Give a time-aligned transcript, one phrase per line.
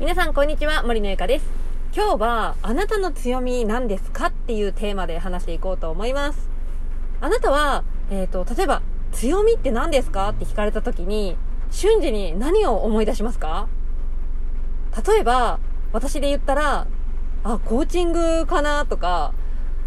[0.00, 0.82] 皆さんこんにちは。
[0.82, 1.44] 森のゆかです。
[1.94, 6.48] 今日はあなたの強み何ですかっていうテーマで話していこうと思います。
[7.20, 8.80] あなたは、えっ、ー、と例えば
[9.12, 10.30] 強みって何ですか？
[10.30, 11.36] って聞かれた時に
[11.70, 13.68] 瞬時に何を思い出しますか？
[15.06, 15.60] 例えば
[15.92, 16.86] 私で言ったら
[17.44, 19.34] あコーチングかなとか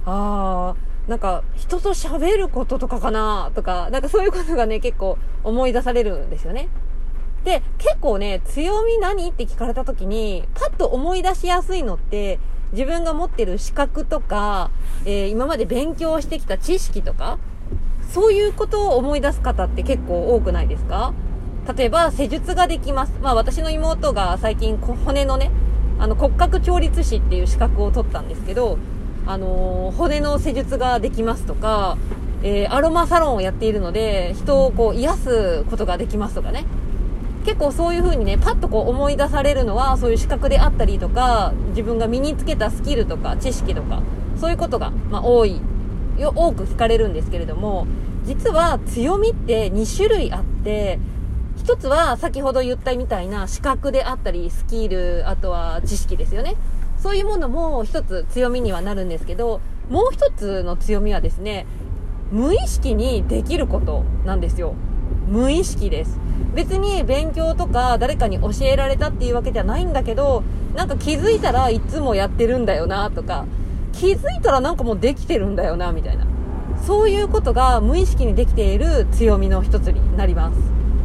[0.05, 6.69] あーなんか人と喋ることとかかなとかなんかそういうことがね結構思い出されるんですよね。
[7.43, 9.29] で、結構ね、強み何？
[9.29, 12.39] って聞かれた時に、パッと思い出しやすいのって、
[12.71, 14.71] 自分が持ってる資格とか、
[15.05, 17.37] えー、今まで勉強してきた知識とか、
[18.09, 21.13] そういうことを思い出す方って結構多くないですか？
[21.77, 23.13] 例えば、施術ができます。
[23.21, 25.51] まあ私の妹が最近骨のね、
[25.99, 28.77] あの骨格調律師っていう資格を取ったんですけど、
[29.25, 31.97] あのー、骨の施術ができますとか、
[32.41, 36.65] えー、アロマサロンをやっているので、人をこう癒すことができますとかね。
[37.43, 44.01] 結構そういう風にね、パッとこう思い出されるのは、そういう資格であったりとか、自分が身につけたスキルとか知識とか、
[44.39, 45.61] そういうことが、まあ、多い、
[46.17, 47.87] 多く聞かれるんですけれども、
[48.25, 50.99] 実は強みって2種類あって、
[51.57, 56.55] 一つは先ほど言ったみたいな資格であったり、スキル、あとは知識ですよね。
[56.97, 61.65] そういうものも一つ強みにはなるんですけど、もう一つの強みはですね、
[62.31, 64.73] 無意識にできることなんですよ。
[65.27, 66.19] 無意識です。
[66.55, 70.43] 別に勉強とか誰かに教えられたっていうわけじゃないんだけど、
[70.75, 73.45] なんか気づいたらいつもやってるんだよなとか、
[73.91, 76.25] 気づいたらなんかもうできてるんだよなみたいな。
[76.85, 80.57] そういうことが無意識にできている強みの一つになります。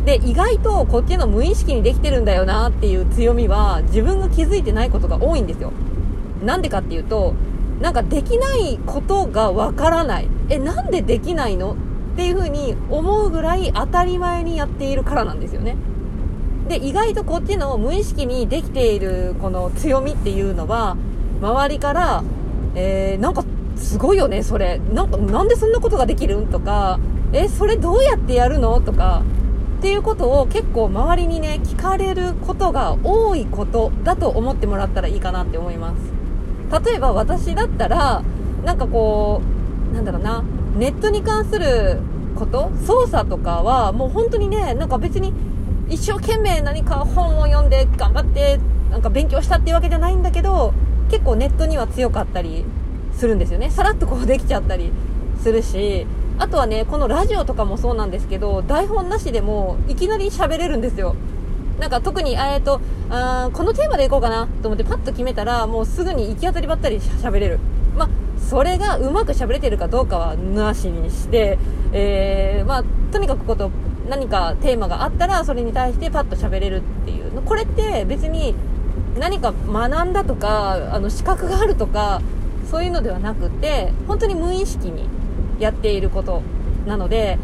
[0.05, 5.73] で、意外とこっちの無意識にできてるんだよなっていう強みは自分が気づいてないことが多いんですよ。
[6.45, 7.35] なんでかっていうと、
[7.81, 10.29] なんかできないことがわからない。
[10.49, 11.77] え、なんでできないの？
[12.19, 15.77] っていう風に思うぐらい当たり前にやっているからなんですよね。
[16.69, 20.97] で、意外とこっちの無意識にできているこの強みっていうのは、
[21.41, 22.25] 周りから、
[22.75, 23.45] えー、なんか
[23.77, 24.81] すごいよね、それ。
[24.93, 26.99] なんか、なんでそんなことができるんとか、
[27.33, 29.23] え、それどうやってやるのとか、
[29.79, 36.85] っていうことを結構周りにね、聞かれることが多いことだと思ってもらったらいいかなって思います。
[36.85, 38.25] 例えば私だったら、
[38.65, 39.41] なんかこ
[39.93, 40.43] う、なんだろうな、
[40.79, 41.99] ネットに関する
[42.37, 42.71] こと？
[42.87, 45.33] 操作とかはもう本当にねなんか別に
[45.89, 50.73] 一生懸命何か本を読んで頑張ってなんか勉強したっていうわけじゃないんだけど
[51.11, 52.65] 結構ネットには強かったり
[53.13, 53.71] するんですよね。
[53.71, 54.93] さらっとこうできちゃったり
[55.43, 56.07] するし
[56.39, 61.17] あとはねこのラジオとかもそうなんですけど台本なしでもいきなり喋れるんですよ。
[61.81, 67.59] なんか特に、えっと、あこのテーマでいこうかなと思ってパッと決めたらもうすぐに行き当たりばったり喋れる。
[67.97, 68.09] まあ
[68.49, 71.59] それがうまく喋れてるかどうかはなしにして、
[71.93, 73.71] えー、まあ、とにかくこと
[74.09, 77.43] 何かテーマがあったらそれに対してパッと喋れるっていう。
[77.43, 78.55] これって別に
[79.19, 82.23] 何か学んだとかあの資格があるとか
[82.71, 85.09] そういうのではなくて本当に無意識に
[85.59, 86.43] やっていること
[86.87, 87.39] なので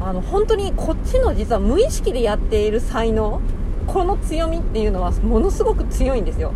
[0.00, 3.40] あの本当にこっちの実は無意識でやっている才能
[3.86, 6.52] この強みっていうのはものすごく強いんですよ。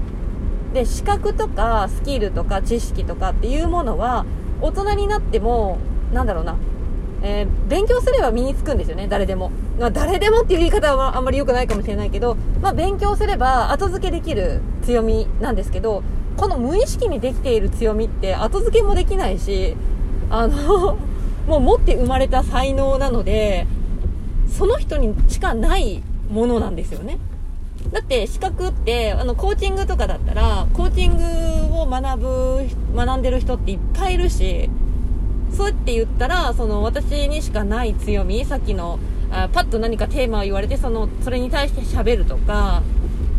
[0.75, 4.27] で資格とかスキルとか知識とかっていうものは
[4.61, 5.79] 大人になっても
[6.13, 6.57] なんだろうな、
[7.23, 16.03] えー、勉強すれば身につくんですよね誰でも、まあ、誰でもっていう言い方はあんまり良くないかもしれないけど、まあ、勉強すれば後付けできる強みなんですけど
[16.37, 19.77] この無意識にできている強みって後付けもできないし
[20.29, 20.99] あの
[21.47, 23.67] もう持って生まれた才能なので
[24.49, 27.19] その人にしかないものなんですよね。
[27.93, 34.69] だって資格ってあのコーチングとかだったらコーチングを学ぶ学んでる人っていっぱいいるし
[35.53, 38.99] そうやって言ったらその私にしかない強みさっきの
[39.31, 42.83] あパッと何かテーマを言われてそのそれに対して喋るとか、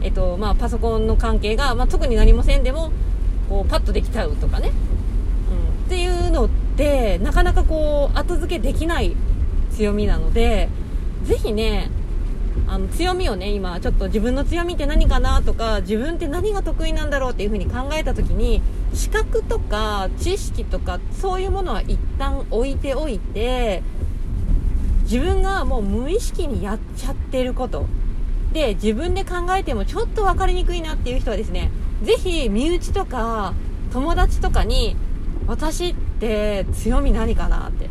[0.02, 2.92] えっとまあ、パソコンの関係が、まあ、特に何もせんでも
[3.50, 4.72] こうパッとできちゃうとかね、
[5.50, 9.16] うん、っていうのってなかなかこう後付けできない
[9.72, 10.70] 強みなので
[11.24, 11.90] ぜひね
[12.68, 18.62] あの強みをね今ちょっと自分の強みって何かなとか自分って何が得意なんだろうっていう風に考えた時に
[18.94, 23.84] 資格とか知識とかそういうものは一旦置いておいて
[25.04, 27.86] 自分がもう無意識にやっちゃってること。
[28.54, 31.72] で自分で考えてもちょっと分かりにくいなっていう人はですね
[32.04, 33.54] 是非身内とか
[33.92, 34.96] 友達とかに
[35.46, 37.90] 私って強み何かなって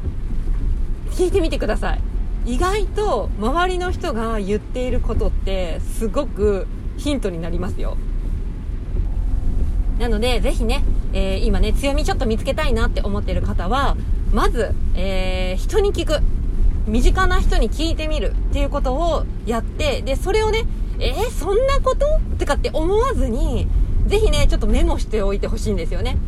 [1.11, 2.14] 聞いてみてください。
[2.45, 7.97] 意外と周りの人が言っていることってすごくヒントになりますよ
[9.99, 13.97] なのでぜひね、えー、今ね強みちょっと見つけたいなって思ってる方は
[14.33, 16.21] まず、えー、人に聞く
[16.87, 20.65] 身近な人に聞いてみるっていうことをやってでそれをね、
[20.99, 22.07] えー、そんなこと？
[22.39, 23.69] とかって思わずに、
[24.07, 26.19] ぜひね、ちょっとメモしておいてほしいんですよね。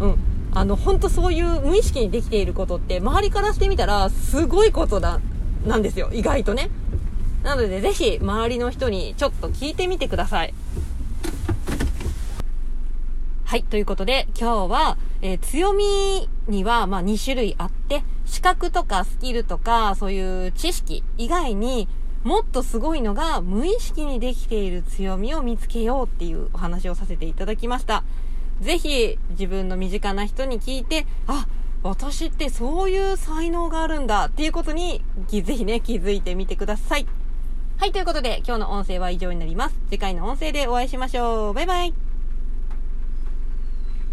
[0.00, 0.16] うん。
[0.54, 5.20] あの、本当そういう無意識にできていることって、周りからしてみたら、すごいことだ、
[5.66, 6.10] なんですよ。
[6.12, 6.70] 意外とね。
[7.42, 10.54] なので、ぜひ、周りの人にちょっと聞いてみてください。
[13.44, 21.88] はい、ということで、今日は、えー、強みには、まあ、2種類あって、資格とかスキルとか、そういう知識以外に、
[22.24, 28.04] もっとすごいのが、無意識にできている強みを見つけようっていうお話をさせていただきました。
[28.60, 31.46] ぜひ、自分の身近な人に聞いて、あ、
[31.82, 37.06] 私ってそういう才能があるんだっていうことに、ぜひね、気づいてみてください。
[37.78, 39.74] はい、ということで、今日の音声は以上になります。
[39.90, 41.54] 次回の音声でお会いしましょう。
[41.54, 42.11] バイバイ。